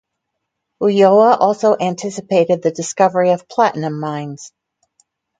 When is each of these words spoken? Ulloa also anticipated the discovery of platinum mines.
Ulloa 0.81 1.37
also 1.39 1.77
anticipated 1.79 2.63
the 2.63 2.71
discovery 2.71 3.29
of 3.33 3.47
platinum 3.47 3.99
mines. 3.99 4.51